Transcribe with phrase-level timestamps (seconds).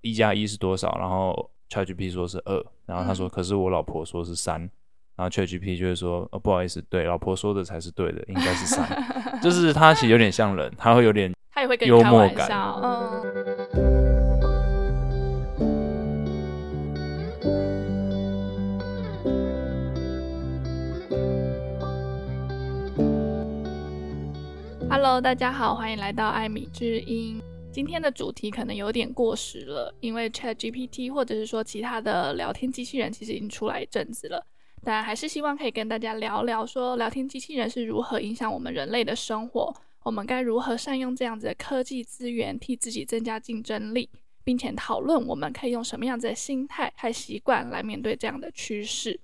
[0.00, 0.96] 一加一是多少？
[0.98, 4.70] 然后 ChatGPT 说是二，然后他说，可是我老婆说是三，嗯，
[5.16, 8.86] 然后 ChatGPT 就会说，哦，不好意思，对，老婆说的才是对的，应该是三，
[9.42, 13.88] 就是他其实有点像人，他会有点，他也会跟你开玩笑，嗯。
[24.90, 27.40] Hello，大家好，欢迎来到艾米之音。
[27.70, 34.44] 今天的主题可能有点过时了，因为 ChatGPT 或者是说其他的聊天机器人其实已经出来一阵子了，
[34.82, 44.08] 但还是希望可以跟大家聊聊，说聊天机器人是如何影响我们人类的生活，我们该如何善用这样子的科技资源，替自己增加竞争力，
[44.42, 49.20] 并且讨论我们可以用什么样子的心态和习惯来面对这样的趋势。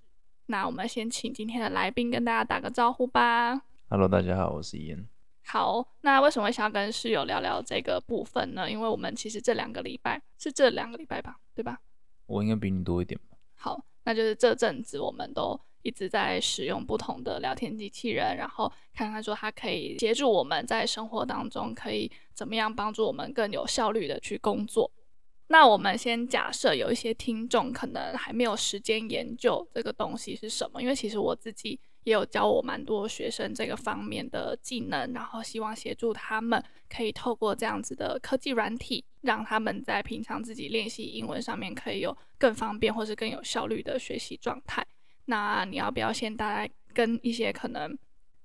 [0.46, 3.62] 那我们先请今天的来宾跟大家打个招呼吧。
[3.88, 5.13] Hello，大家好，我是伊恩。
[5.46, 8.68] 好，那为什么会想要跟室友聊聊这个部分呢？
[8.68, 11.78] 因为我们其实这两个礼拜是这两个礼拜吧，对吧？
[12.26, 13.36] 我应该比你多一点吧。
[13.54, 24.90] 好，那就是这阵子我们都一直在使用不同的聊天机器人，然后看看说它可以协助我们在生活当中可以怎么样帮助我们更有效率的去工作。
[25.48, 31.78] 那我们先假设有一些听众可能还没有时间研究这个东西是什么，因为其实我自己。
[32.04, 44.86] 也有教我蛮多学生这个方面的技能，然后希望协助他们可以透过这样子的科技软体，让他们在平常自己练习英文上面可以有更方便或是更有效率的学习状态。
[45.24, 47.98] 那你要不要先大概跟一些可能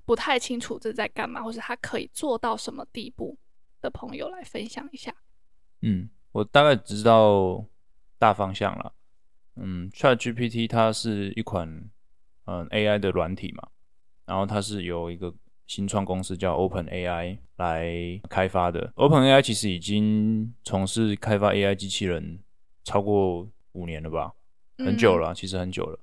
[0.05, 3.37] 不太清楚这在干嘛，或是他可以做到什么地步
[3.81, 5.13] 的朋友来分享一下？
[5.81, 7.65] 嗯，我大概知道
[8.17, 8.93] 大方向了。
[9.57, 11.89] 嗯，ChatGPT 它是一款。
[12.51, 13.67] 嗯，AI 的软体嘛，
[14.25, 15.31] 然后它是由一个
[15.67, 18.91] 新创公司叫 OpenAI 来开发的。
[18.95, 22.39] OpenAI 其实已经从事开发 AI 机器人
[22.83, 24.33] 超过五年了吧，
[24.79, 25.99] 很久了，其实很久了。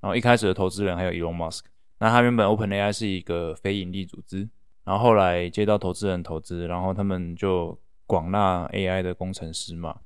[0.00, 1.60] 然后一开始的投资人还有 Elon Musk，
[2.00, 4.48] 那他原本 OpenAI 是一个非盈利组织，
[4.82, 10.00] 然后后来接到投资人投资，然后他们就广纳 AI 的工程师嘛。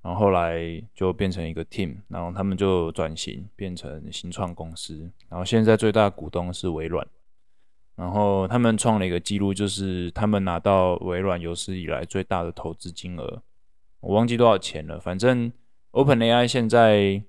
[0.00, 7.04] 然后后来就变成一个 team，然后他们就转型变成新创公司，然后现在最大股东是微软，
[7.96, 13.42] 然后他们创了一个记录，就是他们拿到微软有史以来最大的投资金额，
[13.98, 15.52] 我忘记多少钱了，反正
[15.90, 17.20] OpenAI 现在，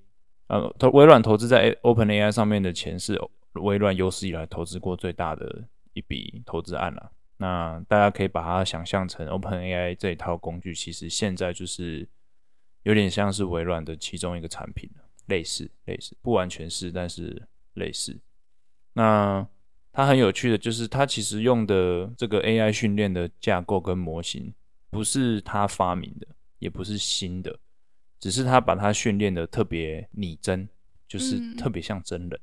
[0.47, 3.19] 呃，投微软投资在 OpenAI 上面的钱是
[3.53, 5.63] 微软有史以来投资过最大的
[5.93, 7.11] 一笔投资案了。
[7.37, 12.07] 那大家可以把它想象成 OpenAI 这一套工具，其实现在就是。
[12.83, 14.89] 有点像是微软的其中一个产品，
[15.27, 18.19] 类似类似，不完全是，但是类似。
[18.93, 19.45] 那
[19.91, 24.53] 它很有趣的就是，它其实用的这个 AI 训练的架构跟模型，
[24.89, 26.27] 不是它发明的，
[26.59, 27.59] 也不是新的，
[28.19, 30.67] 只是它把它训练的特别拟真，
[31.07, 32.39] 就是特别像真人。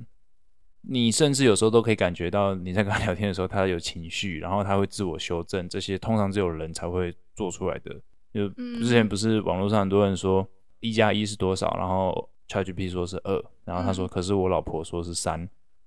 [0.89, 8.01] 你甚至有时候都可以感觉到你在跟他聊天的时候，他有情绪，然后他会自我修正，这些通常只有人才会做出来的。
[8.37, 10.47] 就之前不是网络上很多人说
[10.81, 15.39] 一加一是多少，然后 ChatGPT 说是二，然后他说可是我老婆说是三，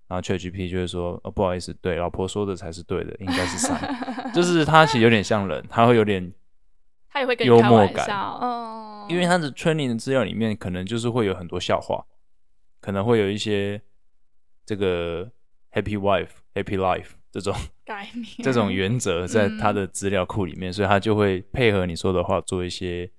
[0.08, 3.80] 然后 ChatGPT 就会说哦不好意思，对，老婆说的才是对的，应该是三，
[4.34, 6.34] 就是他其实有点像人，他会有点
[7.08, 8.08] 他也会幽默感，
[8.42, 12.04] 嗯，因为他的 training 的资料里面可能就是会有很多笑话，
[12.82, 13.80] 可能会有一些
[14.66, 15.32] 这个
[15.72, 17.19] Happy Wife Happy Life。
[17.32, 17.54] 这种
[17.86, 23.10] 概念，这种原则在他的资料库里面，嗯，所以他就会配合你说的话做一些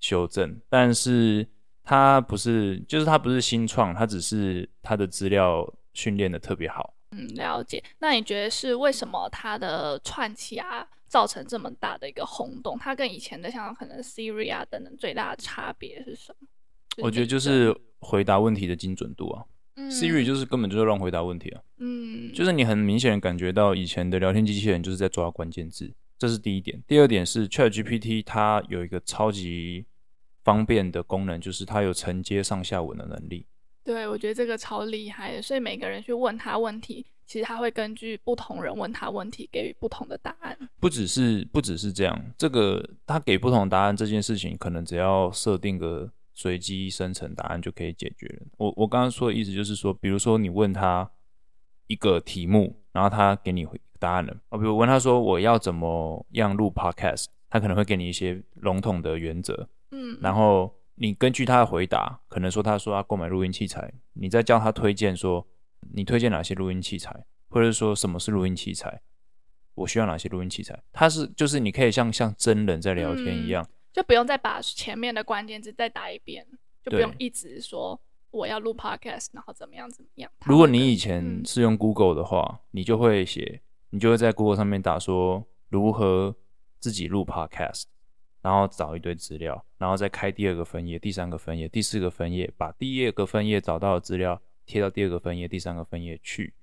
[0.00, 0.60] 修正。
[0.68, 1.46] 但是
[1.82, 6.94] 他不是，就是他不是新创，他只是他的资料训练的特别好。
[7.12, 7.82] 嗯，了解。
[7.98, 12.78] 那你觉得是为什么他的串起啊造成这么大的一个轰动？
[12.78, 16.46] 它跟以前的像可能 Siri 啊等等最大的差别是什么？
[16.98, 19.42] 我觉得就是回答问题的精准度啊。
[19.90, 26.82] Siri 就是根本就是乱回答问题啊，嗯，就是你很明显感觉到以前的聊天机器人就是在抓关键字，这是第一点。
[26.86, 29.86] 第二点是 ChatGPT 它有一个超级
[30.42, 33.46] 方便的功能，就是它有承接上下文的能力。
[33.84, 40.58] 对，我觉得这个超厉害的，所以每个人去问他问题，其实他会根据不同人问他问题给予不同的答案。
[40.78, 46.12] 不只是不只是这样，这个他给不同的答案这件事情，可能只要设定个。
[46.38, 48.46] 随机生成答案就可以解决了。
[48.58, 51.10] 我我刚刚说的意思就是说，比如说你问他
[51.88, 54.36] 一个题目，然后他给你回答案了。
[54.50, 59.68] 啊，比如问他说我要怎么样录 podcast，他可能会给你一些笼统的原则。
[59.90, 65.44] 嗯，然后你根据他的回答，可能说他说要购买录音器材，你再叫他推荐说
[65.92, 69.00] 你推荐哪些录音器材，或者说什么是录音器材，
[69.74, 70.80] 我需要哪些录音器材。
[70.92, 73.64] 他是就是你可以像像真人在聊天一样。
[73.64, 76.46] 嗯就不用再把前面的关键字再打一遍，
[76.82, 78.00] 就不用一直说
[78.30, 80.30] 我要录 podcast，然后怎么样怎么样。
[80.44, 86.36] 如果你以前是用 Google 的话，嗯、你就会写，你就会在 Google 上面打说如何
[86.78, 87.84] 自己录 podcast，
[88.42, 96.54] 然后找一堆资料，然后再开第二个分页、第三个分页、第四个分页，把第一个分页找到的资料贴到第二个分页、第三个分页去。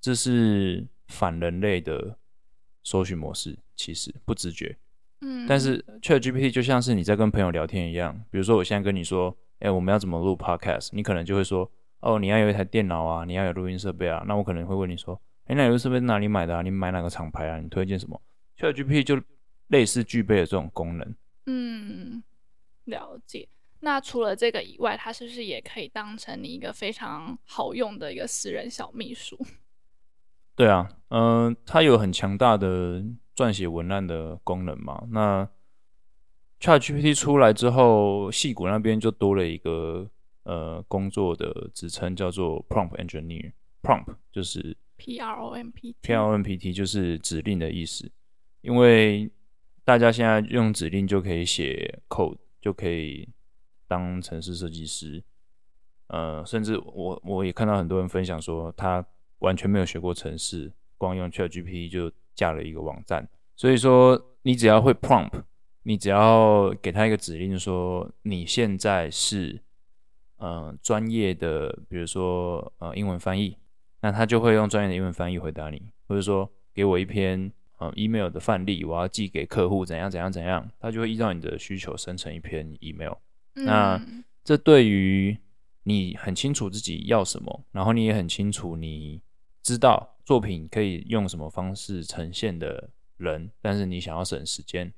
[0.00, 2.18] 这是反人类的
[2.82, 4.76] 搜寻模式，其实不自觉。
[5.22, 11.70] 嗯，但是 ChatGPT 就像是你在跟朋友聊天一样，比如说我现在跟你说，哎，我们要怎么录 Podcast，你可能就会说，
[12.00, 16.62] 哦，你要有一台电脑啊，你要有录音设备啊，那我可能会问你说，哎，那录音设备哪里买的啊？
[16.62, 17.58] 你买哪个厂牌啊？
[17.58, 18.20] 你推荐什么
[18.58, 19.20] ？ChatGPT 就
[19.68, 21.14] 类似具备了这种功能。
[21.46, 22.22] 嗯，
[22.84, 23.48] 了解。
[23.78, 29.38] 那除了这个以外，它是不是也可以当成你一个非常好用的一个私人小秘书？
[30.54, 33.02] 对啊，嗯、呃，它有很强大的
[33.42, 35.02] 撰写文案的功能嘛。
[35.10, 35.48] 那
[36.60, 40.08] ChatGPT 出来之后，戏骨那边就多了一个
[40.44, 43.52] 呃工作的职称，叫做 Prompt Engineer。
[43.82, 48.10] Prompt 就是 P R O M P P R O M P T 就是指令的意思。
[48.60, 49.30] 因为
[49.84, 53.28] 大家现在用指令就可以写 code，就可以
[53.88, 55.24] 当城市设计师。
[56.06, 59.04] 呃，甚至我我也看到很多人分享说他。
[59.42, 63.28] 完全没有学过城市，光用 ChatGPT 就架了一个网站。
[63.56, 65.42] 所以说，你只要会 prompt，
[65.82, 69.60] 你只要给他一个指令，说你现在是
[70.38, 73.56] 呃专业的，比如说呃英文翻译，
[74.00, 75.82] 那他就会用专业的英文翻译回答你。
[76.08, 83.14] 或者说，给我一篇呃 email 的范例，我要寄给客户，怎样怎样怎样，他就会依照你的需求生成一篇 email。
[83.54, 83.64] 嗯。
[83.64, 84.00] 那
[84.42, 85.36] 这对于
[85.84, 89.20] 你很清楚自己要什么，然后你也很清楚你。
[89.64, 94.92] 知道作品可以用什么方式呈现的人，但是你想要省时间，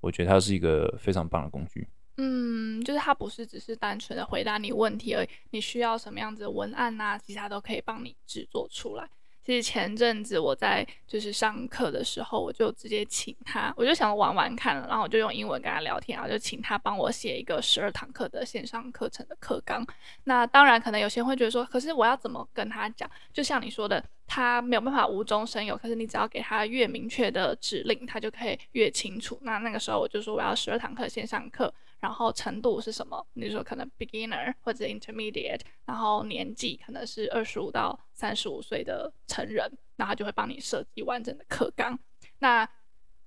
[0.00, 1.88] 我觉得它是一个非常棒的工具。
[2.16, 9.08] 嗯，就是它不是只是单纯的回答你问题而已，你需要什么样子的文案啊，其他都可以帮你制作出来。
[9.48, 19.82] 其实前阵子我在就是上课的时候，我就直接请他，我就想玩玩看，然后我就用英文跟他聊天，然后就请他帮我写一个十二堂课的线上课程的课纲。
[20.24, 23.10] 那当然，可能有些人会觉得说，可是我要怎么跟他讲？
[23.32, 29.38] 就像你说的，他没有办法无中生有，可是你只要给他越明确的指令，他就可以越清楚。
[29.40, 31.72] 那那个时候我就说，我要十二堂课线上课。
[32.00, 33.26] 然后程度是什么？
[33.32, 41.98] 你说可能 beginner 或者 intermediate，然后年纪可能是二十五到三十五岁的成人，那他就会帮你设计完整的课纲。
[42.38, 42.68] 那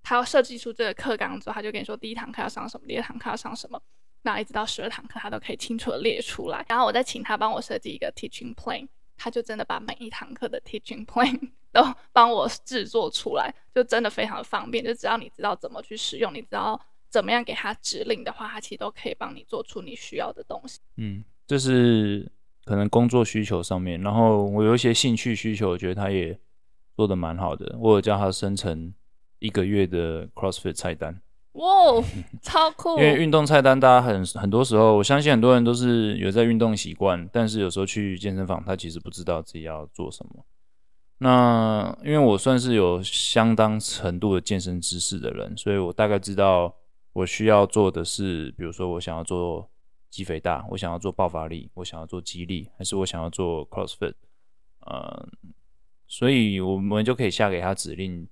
[0.01, 3.81] 他要设计出这个课纲之后，他就跟你说第一堂课要上什么，第二堂课要上什么，
[4.21, 6.65] 那一直到十二堂课他都可以清楚的列出来。
[6.69, 8.88] 然后我再请他帮我设计一个 teaching plan，
[9.18, 11.83] 他就真的把每一堂课的 teaching plan 都
[12.13, 14.81] 帮我制作出来，就真的非常的方便。
[14.81, 16.79] 就只要你知道怎么去使用，你知道。
[17.12, 20.80] 怎么样给他指令的话，他其实都可以帮你做出你需要的东西。
[20.96, 22.31] 嗯，这是
[22.63, 26.40] 可能工作需求上面，然后我有一些兴趣需求，我觉得他也
[26.96, 27.75] 做得蛮好的。
[27.78, 28.94] 我有叫他生成
[29.40, 31.22] 一个月的 CrossFit 菜单。
[31.54, 31.66] 哇，
[32.42, 32.92] 超酷！
[32.98, 40.46] 因为运动菜单，大家很很多时候，我相信很多人都是有在运动习惯，但是有时候去健身房，他其实不知道自己要做什么。
[41.18, 46.74] 那因为我算是有相当程度的健身知识的人，所以我大概知道。
[47.13, 49.69] 我需要做的是，比如说我想要做
[50.10, 54.14] 肌肥大，我想要做爆发力，我想要做肌力，还是我想要做 CrossFit，
[54.81, 55.30] 呃，
[56.07, 58.28] 所以我们就可以下给他指令。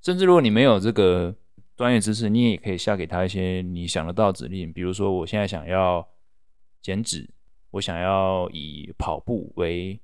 [0.00, 1.34] 甚至如果你没有这个
[1.76, 4.72] 专业知识，你也可以下给他一些你想得到指令。
[4.72, 6.06] 比如说，我现在想要
[6.82, 7.30] 减脂，
[7.70, 9.98] 我想要以跑步为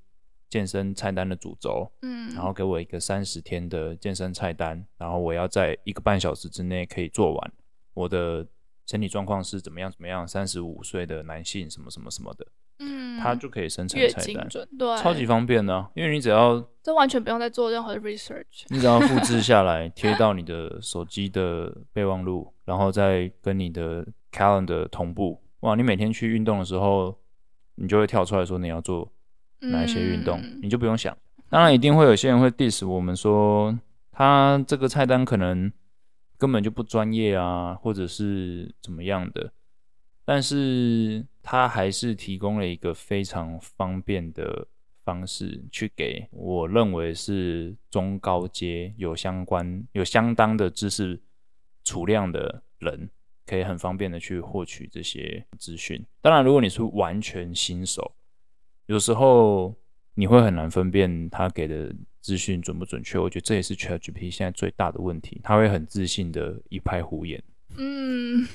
[0.49, 7.53] 健身菜单的主轴，嗯，然后给我一个三十天的健身菜单，然后我要在一个半小时之内可以做完。
[7.93, 8.45] 我的
[8.87, 9.89] 身体状况是怎么样？
[9.91, 10.27] 怎么样？
[10.27, 12.45] 三十五岁的男性，什么什么什么的，
[12.79, 15.89] 嗯，他就可以生成菜单，对，超级方便的啊。
[15.95, 25.41] 因为你只要，这完全不用再做任何的 research，你只要复制下来 贴到你的手机的备忘录，然后再跟你的 calendar 同步。
[25.61, 27.17] 哇，你每天去运动的时候，
[27.75, 29.09] 你就会跳出来说你要做
[29.59, 31.15] 哪一些运动，嗯，你就不用想。
[31.49, 33.77] 当然，一定会有些人会 diss 我们说，
[34.11, 35.71] 他这个菜单可能。
[36.41, 39.53] 根本就不专业啊，或者是怎么样的，
[40.25, 44.67] 但是他还是提供了一个非常方便的
[45.03, 51.21] 方式，去给我认为是中高阶有相关、有相当的知识
[51.83, 53.07] 储量的人，
[53.45, 56.03] 可以很方便的去获取这些资讯。
[56.21, 58.15] 当然，如果你是完全新手，
[58.87, 59.75] 有时候
[60.21, 61.91] 你会很难分辨他给的。
[62.21, 63.17] 资讯准不准确？
[63.17, 67.43] 我觉得这也是 ChatGPT 现在最大的问题，他会很自信的一派胡言。
[67.77, 68.47] 嗯，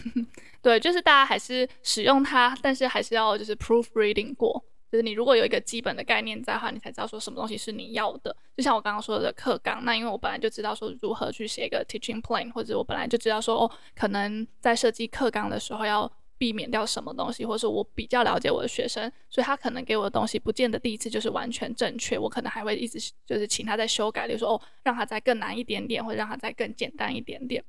[0.62, 4.64] 对，就是大家还是使用它，但是还是要就是 proofreading 过。
[4.88, 8.36] 就是你如果有一个基本的概念在的话，你才知道说什么东西是你要的。
[8.56, 27.64] 就像我刚刚说的课纲，那因为我本来就知道说如何去写一个 teaching plan，或者我本来就知道说哦，可能在设计课纲的时候要避免掉什么东西，或者说我比较了解我的学生，所以他可能给我的东西不见得第一次就是完全正确，我可能还会一直就是请他再修改，比如说哦，让他再更难一点点，或者让他再更简单一点点。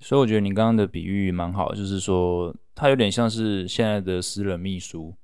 [0.00, 5.14] 所以我觉得你刚刚的比喻蛮好，就是说他有点像是现在的私人秘书。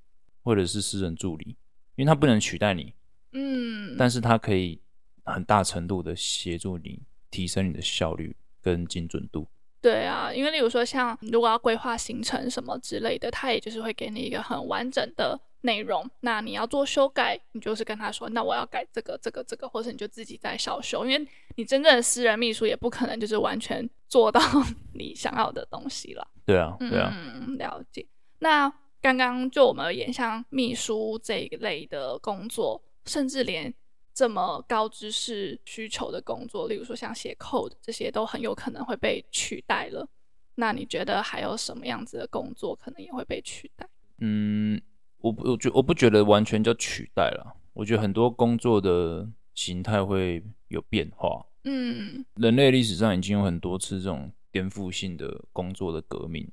[0.46, 1.56] 或者是私人助理，
[1.96, 2.92] 因为他不能取代你，
[3.32, 4.78] 嗯，但是他可以
[5.24, 9.48] 很大程度的协助你提升你的效率跟精准度。
[9.84, 16.08] 对啊，因为例如说像如果要规划行程什么之类的，他也就是会给你一个很完整的内容。
[16.20, 24.40] 那你要做修改，你就是跟他说，那我要改这个、这个、这个，或者你就自己在小修，因为你真正的私人秘书也不可能就是完全 做到
[24.94, 26.26] 你想要的东西了。
[26.46, 28.06] 对啊，对啊，嗯，了解。
[28.38, 28.72] 那
[29.02, 33.74] 刚刚就我们而言，像秘书这一类的工作，甚至连
[34.14, 40.08] 这么高知识需求的工作，例如说像写 code 这些，都很有可能会被取代了。
[40.54, 43.88] 那你觉得还有什么样子的工作可能也会被取代？
[44.18, 44.80] 嗯，
[45.18, 47.56] 我不，我觉我不觉得完全叫取代了。
[47.72, 51.44] 我觉得很多工作的形态会有变化。
[51.64, 56.48] 嗯，人类历史上已经有很多次这种颠覆性的工作的革命，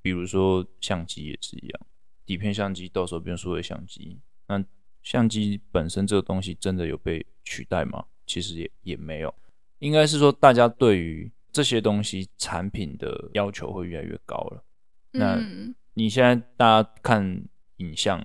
[0.00, 1.80] 比如说相机也是一样。
[2.24, 4.64] 底片相机到手变数位相机，那
[5.02, 8.04] 相机本身这个东西真的有被取代吗？
[8.26, 9.34] 其实也也没有，
[9.80, 14.64] 应该是说大家对于这些东西产品的要求会越来越高了。
[15.10, 15.38] 那
[15.94, 17.44] 你现在大家看
[17.76, 18.24] 影像，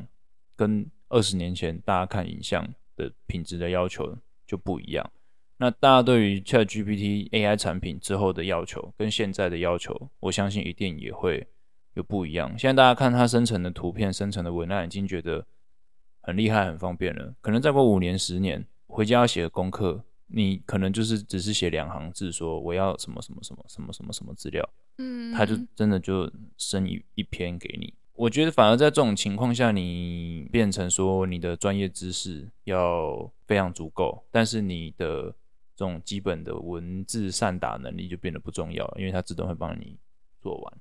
[0.56, 5.12] 跟二十年前大家看影像的品质的要求就不一样。
[5.58, 11.48] 那大家对于 ChatGPT AI 产品之后的要求，跟现在的要求，我相信一定也会。
[11.94, 12.56] 有不一样。
[12.60, 15.44] 现在大家看它生成的图片、生成的文案，已经觉得
[16.28, 17.34] 很厉害、很方便了。
[17.40, 27.94] 可能再过五年、十年，回家要写的功课，你可能就是只是写两行字，说我要什么什么什么什么什么什么资料，嗯，他就真的就生一一篇给你。
[28.12, 35.34] 我觉得反而在这种情况下，你变成说你的专业知识要非常足够，但是你的
[35.78, 39.98] 这种基本的文字善打能力就变得不重要了，因为它自动会帮你
[40.42, 40.78] 做完。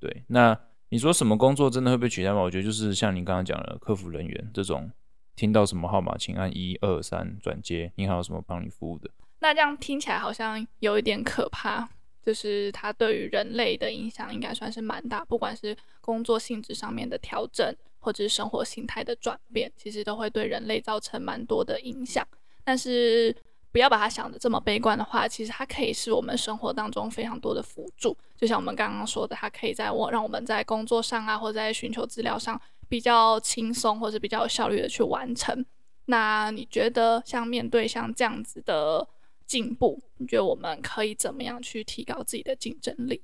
[0.00, 2.40] 对，那你说什么工作真的会被取代吗？
[2.40, 4.90] 我觉得就是像你刚刚讲的客服人员这种，
[5.34, 9.10] 听到什么号码，请按一二三转接，你还有什么帮你服务的？
[9.40, 11.88] 那这样听起来好像有一点可怕，
[12.22, 22.26] 就是它对于人类的影响应该算是蛮大，不管是工作性质上面的调整，或者是生活形态的转变，其实都会对人类造成蛮多的影响。
[22.64, 23.34] 但是
[23.72, 28.16] 不要把它想得这么悲观的话，其实它可以是我们生活当中非常多的辅助。
[28.34, 32.58] 就像我们刚刚说的，它可以在我让我们在工作上啊，或者在寻求资料上
[32.88, 35.64] 比较轻松，或者比较有效率的去完成。
[36.06, 39.06] 那你觉得，像面对像这样子的
[39.46, 43.20] 进步，你觉得我们可以怎么样去提高自己的竞争力？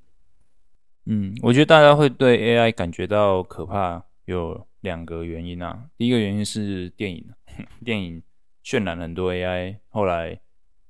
[1.07, 5.85] 嗯，我觉得大家会对 AI 感觉到可怕，有两个原因啊。
[5.97, 7.25] 第一个原因是电影，
[7.85, 8.23] 电影。
[8.65, 10.41] 渲染很多 AI，后来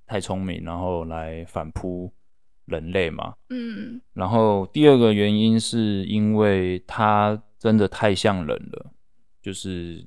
[0.06, 2.12] 太聪明，然后来反扑
[2.66, 3.34] 人类嘛。
[3.50, 4.00] 嗯。
[4.12, 8.92] 然后第二个原因是因为它真的太像人了，
[9.40, 10.06] 就是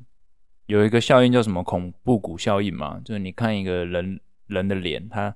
[0.68, 5.36] 有一个效应叫什么恐怖谷效应嘛，就是你看一个人人的脸，它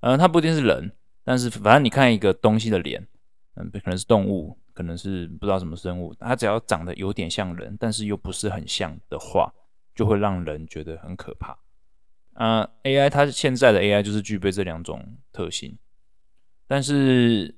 [0.00, 0.92] 呃它不一定是人，
[1.24, 3.06] 但是反正你看一个东西的脸，
[3.54, 9.52] 嗯，可能是动物，可能是不知道什么生物，它只要长得有点像人，但是又不是很像的话，
[9.94, 11.56] 就会让人觉得很可怕。
[12.36, 15.78] 啊、，AI 它现在的 AI 就是具备这两种特性，
[16.66, 17.54] 但是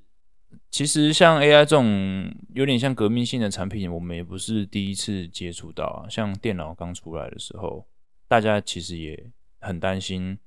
[0.71, 6.07] 其实像 AI 这种有点像革命性的产品，我们也不是第一次接触到啊。
[6.09, 7.85] 像电脑刚出来的时候，
[8.29, 10.37] 大家其实也很担心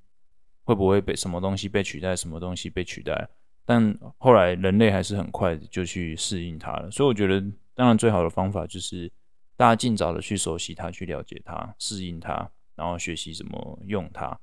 [0.65, 3.29] 会不会被什么东西被取代，什么东西被取代。
[3.67, 6.91] 但后来人类还是很快就去适应它了。
[6.91, 7.39] 所以我觉得，
[7.75, 9.13] 当然最好的方法就是
[9.59, 12.51] 大家尽早的去熟悉它，去了解它，适应它。
[12.83, 14.37] 然后学习怎么用它，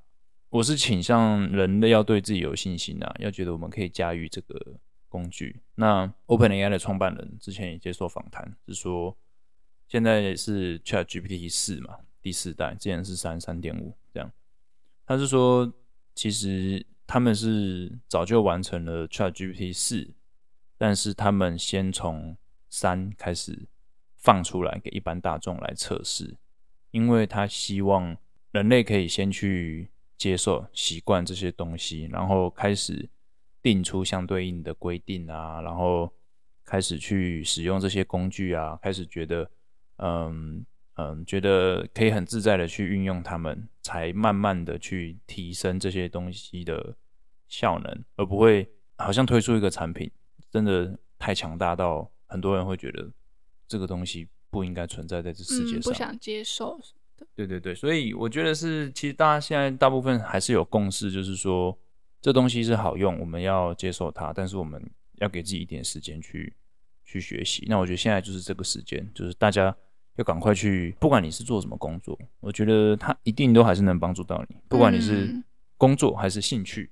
[0.48, 4.78] 我是倾向人类要对自己有信心啊，要觉得我们可以驾驭这个
[5.10, 5.60] 工具。
[5.74, 9.14] 那 OpenAI 的创办人之前也接受访谈，是说
[9.88, 14.32] 现在是 ChatGPT 四嘛，第四代，之前是三三点五这样。
[15.04, 15.70] 他是说，
[16.14, 20.14] 其实他们是早就完成了 ChatGPT 四，
[20.78, 22.34] 但是他们先从
[22.70, 23.68] 三开始
[24.16, 26.38] 放出来给一般大众来测试。
[26.92, 28.16] 因为他希望
[28.52, 33.08] 人类可以先去接受、习惯这些东西，然后开始
[33.62, 36.12] 定出相对应的规定啊，然后
[36.64, 39.50] 开始去使用这些工具啊，开始觉得，
[39.96, 40.64] 嗯
[40.94, 46.96] 嗯，觉得可以很自在的去运用它们，才慢慢的去提升这些东西的
[47.48, 50.10] 效能，而不会好像推出一个产品
[50.50, 53.10] 真的太强大到很多人会觉得
[53.66, 56.78] 这个东西不应该存在在这世界上，嗯，不想接受。
[57.34, 61.76] 对对对，所以我觉得是，其实大家现在大部分还是有共识，就是说
[62.20, 64.82] 这东西是好用，我们要接受它，但是我们
[65.16, 66.52] 要给自己一点时间去
[67.04, 67.64] 去学习。
[67.68, 69.74] 那我觉得现在就是这个时间，就是大家
[70.16, 75.42] 要赶快去，不管你是做什么工作，我觉得它一定都还是能帮助到你，不管你是
[75.76, 76.90] 工作还是兴趣，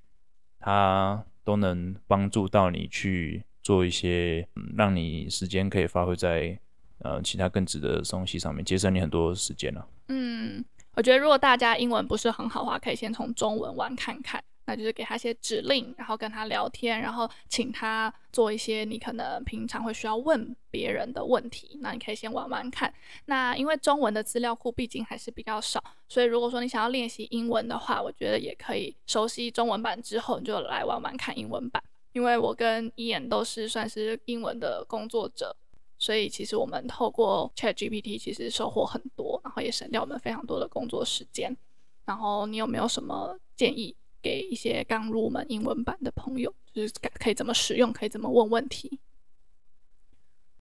[0.58, 6.58] 它都能帮助到你去做一些，嗯，让你时间可以发挥在。
[7.00, 9.86] 呃，其他更值得的东西上面节省你很多时间了。
[10.08, 21.78] 嗯，我觉得如果大家英文不是很好的话，可以先从中文玩看看，那就是给他一些指令，然后跟他聊天，然后请他做一些你可能平常会需要问别人的问题。
[21.80, 22.92] 那你可以先玩玩看。
[23.26, 31.82] 那因为中文的资料库毕竟还是比较少，所以如果说你想要练习英文的话，我觉得也可以熟悉中文版之后，你就来玩玩看英文版。
[32.12, 35.54] 因为我跟伊眼都是算是英文的工作者。
[35.98, 41.56] 所以其实我们透过 ChatGPT 其实收获很多，然后也省掉我们非常多的工作时间。
[42.04, 49.00] 然后你有没有什么建议给一些刚入门英文版的朋友，就是可以怎么使用，可以怎么问问题？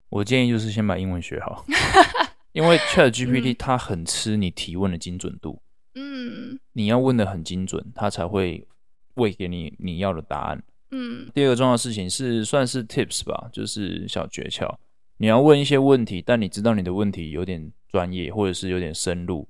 [0.08, 1.64] 我建议就是先把英文学好，
[2.52, 5.60] 因为 ChatGPT 它很吃你提问的精准度。
[5.94, 8.66] 嗯，你要问的很精准，它才会
[9.14, 10.62] 喂给你你要的答案。
[10.90, 14.74] 嗯，第二个重要的事情是算是 Tips 吧，就是小诀窍。
[15.18, 19.48] 你要问一些问题，但你知道你的问题有点专业，或者是有点深入，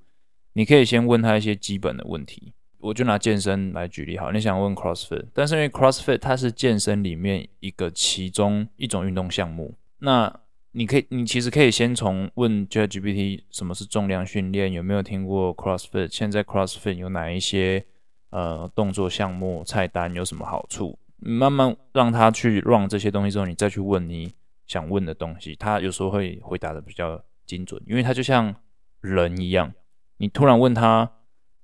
[0.53, 2.53] 你可以先问他一些基本的问题。
[2.79, 10.33] 我就拿健身来举例好，你想问 CrossFit，但是因为 CrossFit 它是健身里面一个其中一种运动项目，那
[10.71, 17.85] 你可以，你其实可以先从问 ChatGPT 什么是重量训练，有没有听过 CrossFit，现在 CrossFit 有哪一些
[18.31, 24.33] 呃动作项目，菜单有什么好处，慢慢让他去 run 这些东西之后，你再去问你。
[24.67, 28.55] 想问的东西，他有时候会回答的比较精准，因为他就像
[29.01, 29.73] 人一样，
[30.17, 31.11] 你突然问他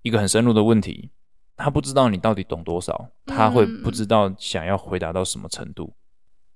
[0.02, 1.10] 一个很深入的问题，
[1.56, 5.84] 他不知道你到底懂多少，他会不知道想要回答到什么程度。
[5.84, 5.98] 嗯、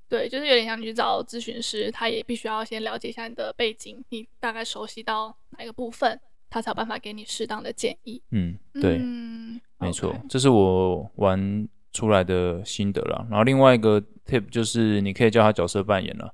[0.09, 8.23] 对，就是有点像你去找咨询师，他也必须要先了解一下你的背景，你大概熟悉到哪一个部分，他才有办法给你适当的建议。
[8.31, 13.27] 嗯，对，嗯、没错这是我玩出来的心得了。
[13.29, 16.33] 然后另外一个 tip 就是你可以叫他角色扮演了。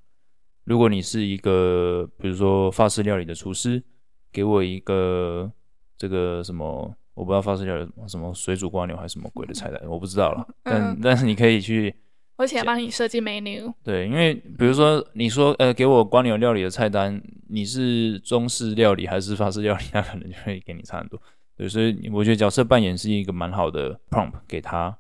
[0.65, 3.83] 如果你是一个，比如说法式料理的厨师，
[4.31, 5.51] 给我一个
[5.99, 10.47] 这个什么，我不知道法式料理什么什么水煮蜗牛还是什么鬼的菜单，我不知道了。
[10.63, 11.95] 但、嗯、但是你可以去，
[12.37, 13.73] 而且帮你设计 menu。
[13.83, 21.21] 对，因为比如说你说呃，给我光牛料理的菜单，你是中式料理还是法式料理，那可能就会给你差很多。
[21.57, 24.97] 对，所以我觉得角色扮演是一个蛮好的 prompt 给他。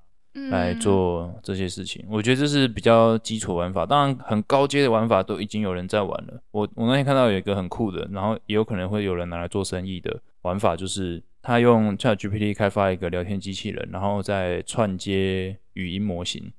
[0.51, 3.85] 来做这些事情，我觉得这是比较基础玩法。
[3.85, 6.42] 当然，很高阶的玩法都已经有人在玩了。
[6.51, 16.51] 我我那天看到有一个很酷的，然后也有可能会有人拿来做生意的玩法，就是他用 ChatGPT 开发一个聊天机器人，然后再串接语音模型，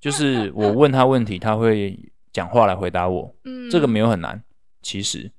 [0.00, 1.98] 就是我问他问题，他会
[2.32, 3.34] 讲话来回答我。
[3.44, 4.42] 嗯，这个没有很难，
[4.80, 5.30] 其实。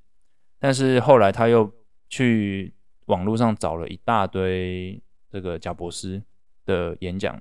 [0.60, 1.72] 但是后来他又
[2.08, 2.72] 去
[3.08, 6.22] 网络上找了一大堆这个贾博士
[6.64, 7.36] 的演讲。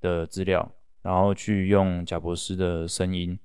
[0.00, 3.38] 的资料，然后去用贾博士的声音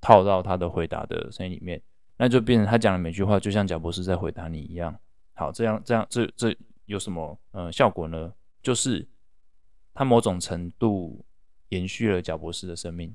[0.00, 1.80] 套到他的回答的声音里面，
[2.16, 4.98] 那就变成他讲的每句话就像贾博士在回答你一样。
[5.32, 8.32] 好，这样这样这这有什么呃效果呢？
[8.62, 9.06] 就是
[9.92, 11.24] 他某种程度
[11.70, 13.14] 延续了贾博士的生命。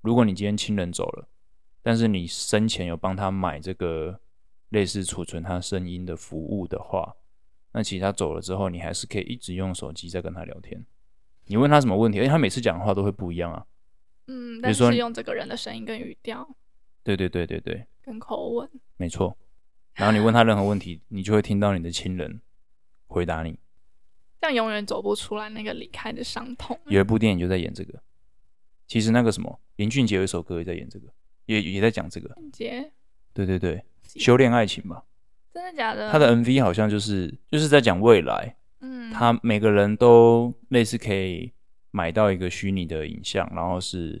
[0.00, 1.28] 如果你今天亲人走了，
[1.82, 4.20] 但是你生前有帮他买这个
[4.70, 7.14] 类似储存他声音的服务的话，
[7.72, 10.84] 那其实他走了之后，你还是可以一直用手机在跟他聊天。
[11.52, 13.62] 你问他什么问题，而且他每次讲的话都会不一样啊。
[14.26, 16.48] 嗯，但是用这个人的声音跟语调。
[17.02, 17.86] 对对对对对。
[18.00, 18.66] 跟口吻。
[18.96, 19.36] 没错。
[19.96, 22.40] 然后你问他任何问题，你就会听到你的亲人
[23.06, 23.58] 回答你。
[24.40, 26.80] 这样永远走不出来那个离开的伤痛。
[26.86, 28.02] 有一部电影就在演这个。
[28.86, 31.08] 其实那个什么林俊杰有一首歌也在演这个，
[31.44, 32.28] 也也在讲这个。
[32.36, 32.92] 林俊杰。
[33.34, 33.84] 对对对，
[34.16, 35.04] 修炼爱情吧。
[35.52, 36.10] 真的假的？
[36.10, 38.56] 他的 MV 好像就是就是在讲未来。
[38.82, 41.50] 嗯，他每个人都类似可以
[41.90, 44.20] 买到一个虚拟的影像，然后是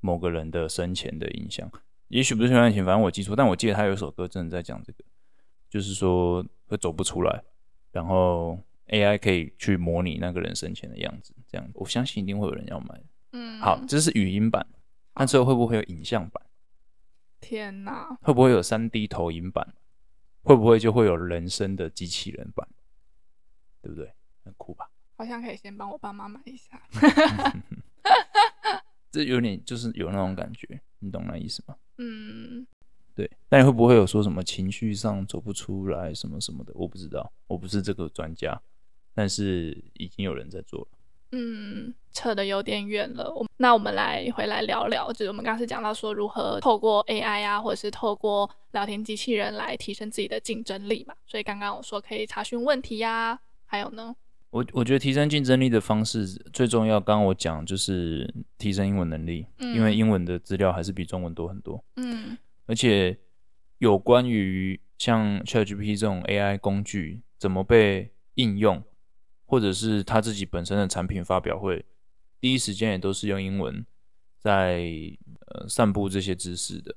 [0.00, 1.70] 某个人的生前的影像，
[2.08, 5.04] 也许不是修炼爱情，反正我记错，但我记得他有一首歌真的在讲这个，
[5.70, 7.42] 就是说会走不出来，
[7.92, 13.00] 然后 AI 可以去模拟那个人生前的样子，这样我相信一定会有人要买。
[13.32, 14.66] 嗯，好，这是语音版，
[15.14, 16.42] 那之后会不会有影像版？
[17.40, 19.74] 天哪，会不会有三 D 投影版？
[20.42, 22.66] 会不会就会有人声的机器人版？
[23.82, 24.10] 对不对？
[24.44, 24.88] 很酷吧？
[25.16, 26.80] 好像可以先帮我爸妈买一下。
[29.10, 31.76] 这有点就是有那种感觉，你懂那意思吗？
[31.96, 32.66] 嗯，
[33.14, 33.30] 对。
[33.48, 36.72] 但会不会有说什么情绪上走不出来什么什么的？
[36.74, 38.60] 我不知道，我不是这个专家，
[39.14, 40.88] 但是已经有人在做了。
[41.32, 43.30] 嗯，扯得有点远了。
[43.34, 51.14] 我那我们来回来聊聊，就是我们刚刚是讲到说如何透过 AI 啊，或者是透过聊天机器人来提升自己的竞争力嘛。
[51.26, 54.16] 所以刚刚我说可以查询问题呀、啊，还有呢，
[54.50, 61.84] 我我觉得提升竞争力的方式最重要，刚刚我讲就是提升英文能力，嗯、因为英文的资料还是比中文多很多。
[61.96, 63.16] 嗯，而且
[63.78, 68.82] 有关于像 ChatGPT 这种 AI 工具怎么被应用。
[69.50, 71.82] 或者是他自己本身的产品发表会，
[72.38, 73.82] 第一时间也都是用英文
[74.38, 74.84] 在
[75.46, 76.94] 呃散布这些知识的，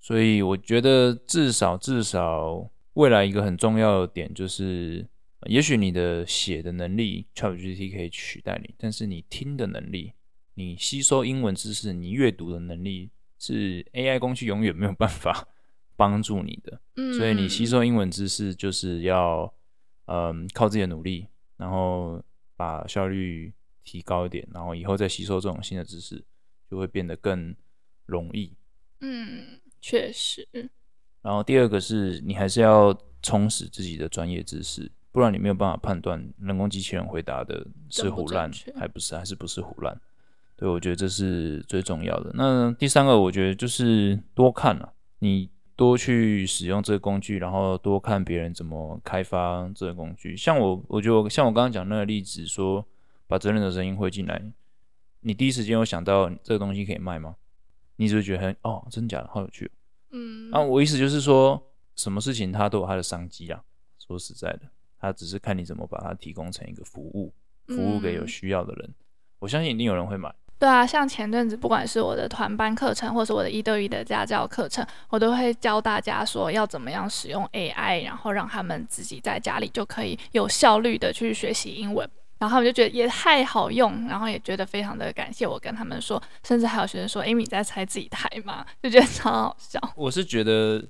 [0.00, 5.06] 所以我觉得至少至少未来一个很重要的点就是，
[5.46, 10.12] 也许你的写的能力 ChatGPT 可以取代你，但是你听的能力，
[10.54, 15.48] 你吸收英文知识，你阅读的能力是 AI 工具永远没有办法
[15.96, 19.52] 帮助你的，嗯所以你吸收英文知识就是要
[20.06, 21.28] 嗯靠自己的努力。
[21.56, 22.20] 然后
[22.56, 23.54] 把效率
[23.84, 26.22] 提高一点，然后以后再吸收这种新的知识，
[26.68, 27.54] 就会变得更
[28.06, 28.52] 容易。
[29.00, 30.48] 嗯，确实。
[31.22, 39.98] 然后第二个是你还是要充实自己的专业知识，不然你没有办法判断人工机器人回答的是胡乱还不是还是不是胡乱。
[40.56, 42.32] 对，我觉得这是最重要的。
[42.34, 45.48] 那第三个，我觉得就是多看了、啊、你。
[45.76, 50.36] 多去使用这个工具，然后多看别人怎么开发这个工具。
[50.36, 52.86] 像我，我觉得像我刚刚讲那个例子，说
[53.26, 54.40] 把真人的声音汇进来，
[55.22, 57.34] 你第一时间有想到这个东西可以卖吗？
[57.96, 59.68] 你只会觉得很哦，真的假的，好有趣。
[60.12, 61.60] 嗯，啊，我意思就是说，
[61.96, 63.60] 什么事情它都有它的商机啊。
[63.98, 64.60] 说实在的，
[65.04, 67.32] 它只是看你怎么把它提供成一个服务，
[67.66, 68.94] 服务给有需要的人。
[69.38, 70.34] 我相信一定有人会买。
[70.58, 82.08] 对啊，像前阵子，不管是我的团班课程，或是我的一对一的家教课程，我都会教大家说要怎么样使用 AI，然后让他们自己在家里就可以有效率的去学习英文。
[82.38, 89.80] 然后他们就觉得也太好用，然后也觉得非常的感谢我跟他们说，甚至还有学生说：“Amy 你在拆自己台吗？” 就觉得超好笑。
[89.96, 90.82] 我是觉得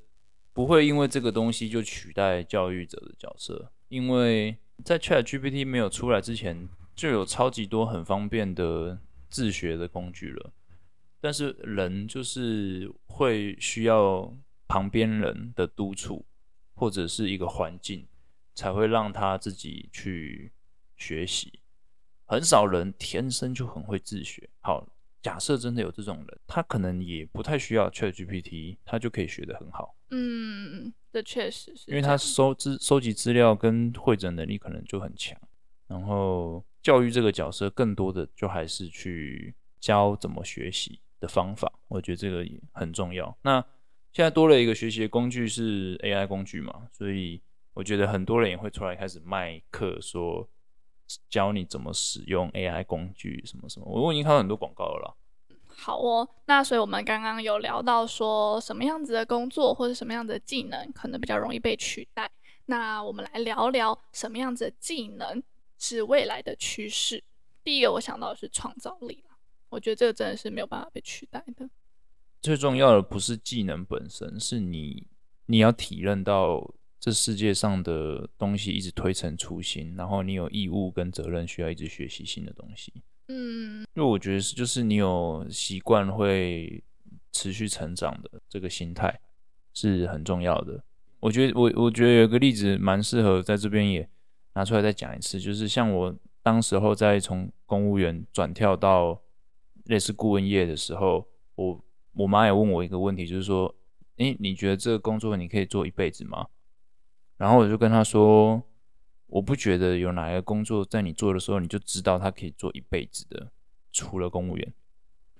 [0.52, 9.00] 不会因为这个东西就取代教育者的角色，因为在 ChatGPT 没有出来之前，就有超级多很方便的。
[9.30, 10.52] 自学的工具了，
[11.20, 14.32] 但是人就是会需要
[14.68, 16.24] 旁边人的督促，
[16.76, 18.06] 或者是一个环境，
[18.54, 20.52] 才会让他自己去
[20.96, 21.58] 学习。
[22.26, 24.48] 很少人天生就很会自学。
[24.60, 24.86] 好，
[25.20, 29.96] 假设真的有这种人，他可能也不太需要 ChatGPT，他就可以学得很好。
[30.14, 35.36] 嗯，这确实是，因为他收资收集资料跟会诊能力可能就很强，
[35.88, 36.64] 然后。
[36.84, 43.34] 教育这个角色，更多的就还是去教怎么学习的方法，我觉得这个也很重要。
[43.40, 43.58] 那
[44.12, 47.40] 现在多了一个学习的工具是 AI 工具嘛，所以
[47.72, 50.46] 我觉得很多人也会出来开始卖课，说
[51.30, 53.86] 教你怎么使用 AI 工具什么什么。
[53.86, 55.14] 我已经看到很多广告了啦。
[55.76, 62.30] 好哦，那所以我们刚刚有聊到说什么样子的工作或者什么样的技能可能比较容易被取代，
[62.66, 65.42] 那我们来聊聊什么样子的技能
[65.78, 67.22] 是未来的趋势。
[67.62, 69.24] 第一个我想到的是创造力，
[69.68, 71.68] 我觉得这个真的是没有办法被取代的。
[72.40, 75.06] 最重要的不是技能本身，是你
[75.46, 82.92] 你要体认到这世界上的东西一直推陈出新，然后你有义务跟责任需要一直学习新的东西。
[83.28, 86.82] 嗯，因为我觉得是就是你有习惯会
[87.32, 89.20] 持续成长的这个心态
[89.72, 90.82] 是很重要的。
[91.20, 94.08] 我觉得我我觉得有个例子蛮适合在这边也。
[94.56, 99.20] 拿出来再讲一次，就是像我当时候在从公务员转跳到
[99.86, 103.74] 类似顾问业的时候，我我妈也问我一个问题，就是说，
[104.18, 106.46] 诶，你觉得这个工作你可以做一辈子吗？
[107.36, 108.62] 然后我就跟她说，
[109.34, 113.50] 我不觉得有哪一个工作在你做的时候你就知道它可以做一辈子的，
[113.90, 114.72] 除了公务员。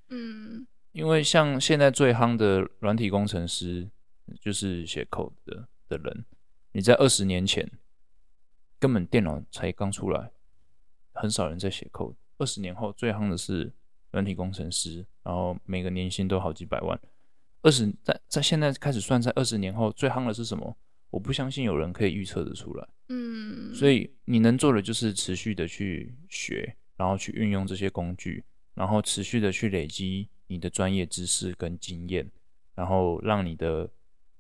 [0.09, 3.89] 嗯，因为像现在最夯的软体工程师，
[4.41, 6.25] 就是写 code 的的人，
[6.73, 7.71] 你在二十年前。
[8.81, 10.31] 根本电脑才刚出来，
[11.13, 12.17] 很少人在写 code。
[12.37, 13.73] 二十年后最夯的是
[14.11, 17.01] 软体工程师，然后每个年薪都好几百万。
[17.63, 20.77] 二十在在现在开始算，在二十年后最夯的是什么？
[21.15, 22.89] 我不相信有人可以预测得出来。
[23.09, 28.43] 嗯，所以你能做的就是持续的去学，然后去运用这些工具，
[28.75, 32.29] 然后持续的去累积你的专业知识跟经验，
[32.75, 33.89] 然后让你的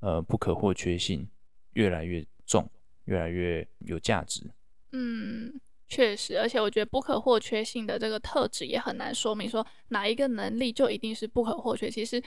[0.00, 1.28] 呃不可或缺性
[1.74, 2.68] 越来越重，
[3.04, 4.50] 越来越有价值。
[4.90, 5.54] 嗯，
[5.86, 11.88] 确实，而且我觉得不可或缺性的这个特质也很难说明说哪一个能力就一定是不可或缺。
[11.88, 12.20] 其实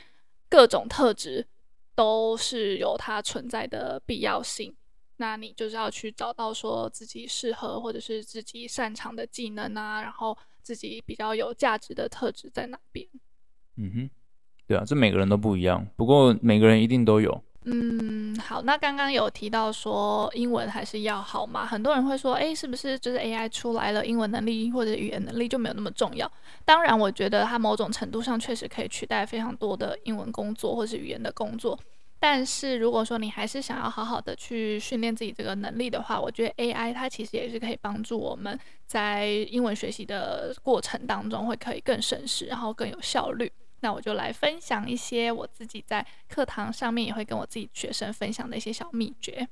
[0.47, 1.45] 各种特质
[1.97, 4.71] 都是有它存在的必要性。
[5.15, 13.07] 那你就是要去找到说自己适合或者是自己擅长的技能啊，然后自己比较有价值的特质在哪边？
[13.77, 14.09] 嗯哼，
[14.67, 17.43] 对啊，这每个人都不一样，不过每个人一定都有。
[17.69, 21.65] 嗯，好，那刚刚有提到说英文还是要好嘛？
[21.65, 26.31] 很多人会说，诶，是不是就是 AI 出来了，英文能力或者语言能力就没有那么重要？
[26.63, 31.77] 当然，我觉得它某种程度上确实可以取代非常多的英文工作或是语言的工作。
[32.19, 43.51] 但是如果说你还是想要好好的去训练自己这个能力的话，我觉得 AI 它其实也是可以帮助我们在英文学习的过程当中会可以更省时，然后更有效率。
[43.81, 49.47] 那我就来分享一些我自己在课堂上面也会跟我自己学生分享的一些小秘诀。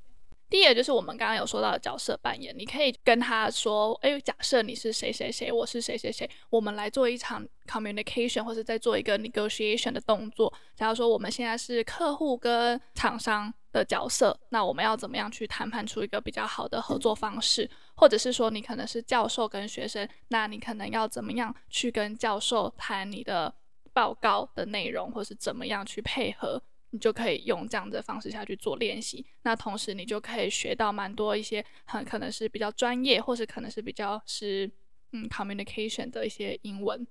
[0.47, 10.53] 第一个就是我们刚刚有说到的角色扮演，你可以跟他说：“哎，假设你是谁谁谁，我是谁谁谁，我们来做一场 communication，或者在做一个 negotiation 的动作。
[10.75, 17.67] 假如说我们现在是客户跟厂商的角色，那我们要怎么样去谈判出一个比较好的合作方式？
[17.95, 23.51] 或者是说你可能是教授跟学生，那你可能要怎么样去跟教授谈你的
[23.95, 34.69] 报告的内容，或是怎么样去配合？”你就可以用这样的方式下去做练习，那同时你就可以学到蛮多一些很可能是比较专业，或是可能是比较是
[35.11, 37.05] 嗯 communication 的一些英文。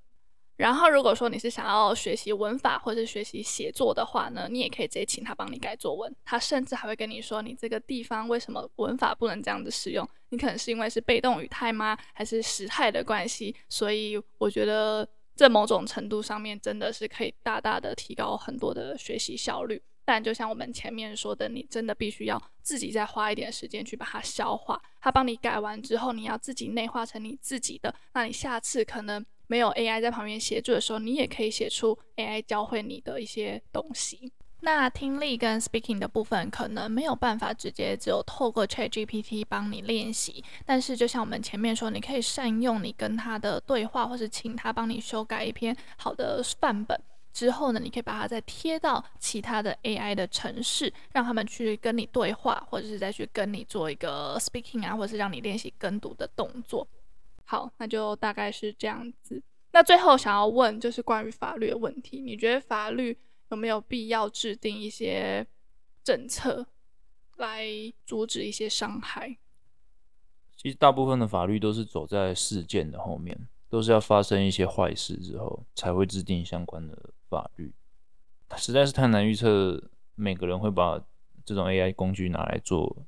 [0.57, 13.55] 然后如果说你是想要学习文法或是学习写作的话呢，你也可以直接请他帮你改作文，他甚至还会跟你说你这个地方为什么文法不能这样子使用，你可能是因为是被动语态吗，还是时态的关系？
[13.69, 15.07] 所以我觉得。
[15.35, 24.81] 在某种程度上面真的是可以大大的提高很多的学习效率，但就像我们前面说的，你真的必须要自己再花一点时间去把它消化。
[25.01, 27.95] 它帮你改完之后，你要自己内化成你自己的。
[28.13, 34.33] 那你下次可能没有 AI 在旁边协助的时候，你也可以写出 AI 教会你的一些东西。
[34.65, 46.99] 那听力跟 speaking 的部分可能没有办法直接只有透过 ChatGPT 帮你练习，但是就像我们前面说，你可以善用你跟他的对话，或是请他帮你修改一篇好的范本
[47.31, 56.89] 之后呢，你可以把它再贴到其他的 AI 的程式，让他们去跟你对话，或者是再去跟你做一个 speaking 啊，或者是让你练习跟读的动作。
[57.45, 59.43] 好，那就大概是这样子。
[59.73, 63.19] 那最后想要问就是关于法律的问题，你觉得法律
[63.51, 65.47] 有没有必要制定一些
[66.03, 66.67] 政策
[67.37, 67.65] 来
[68.05, 69.37] 阻止一些伤害？
[70.57, 76.97] 其实大部分的法律都是走在事件的后面，都是要发生一些坏事之后才会制定相关的
[77.29, 77.73] 法律。
[78.57, 81.03] 实在是太难预测每个人会把
[81.45, 83.05] 这种 AI 工具拿来做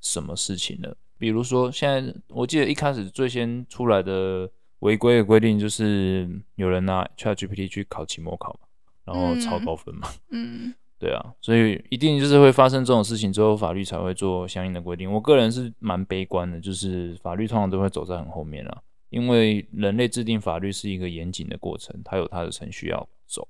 [0.00, 0.96] 什么事情了。
[1.18, 8.58] 比如说，现在我记得一开始最先出来的违规的规定就是有人拿 ChatGPT 去考期末考。
[9.06, 15.10] 然后超高分嘛，嗯， 对啊，所以一定就是会发生这种事情之后，法律才会做相应的规定。
[15.10, 23.46] 我个人是蛮悲观的，就是法律通常都会走在很后面啊，因为人类制定法律是一个严谨的过程，它有它的程序要走，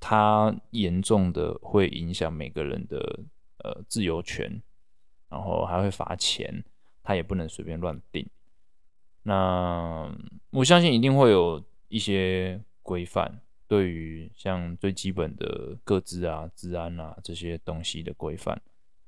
[0.00, 3.20] 它严重的会影响每个人的
[3.62, 4.60] 呃自由权，
[5.28, 6.64] 然后还会罚钱，
[7.04, 8.26] 它也不能随便乱定。
[9.22, 10.10] 那
[10.50, 13.40] 我相信一定会有一些规范。
[13.74, 18.62] 对于像最基本的各自啊、治安啊这些东西的规范，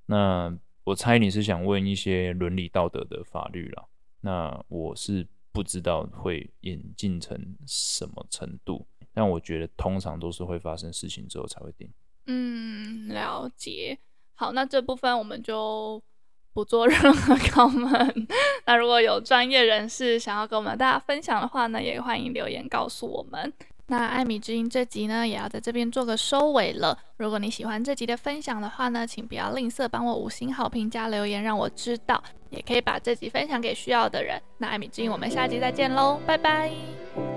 [0.06, 0.52] 那
[0.82, 3.84] 我猜你是想问一些伦理道德的法律啦。
[4.22, 11.88] 那我是不知道会演进成什么程度，但我觉得通常都是会发生事情之后才会定。
[12.26, 13.96] 嗯，了解。
[14.34, 16.02] 好，那这部分我们就
[16.52, 18.28] 不做任何 comment。
[18.66, 23.52] 那如果有专业人士想要跟我们大家分享的话呢，也欢迎留言告诉我们。
[23.88, 26.98] 那艾米之音这集呢，也要在这边做个收尾了。
[27.18, 32.22] 如果你喜欢这集的分享的话呢，请不要吝啬帮我五星好评加留言，让我知道。
[32.50, 34.40] 也可以把这集分享给需要的人。
[34.58, 37.35] 那艾米之音，我们下集再见喽，拜拜。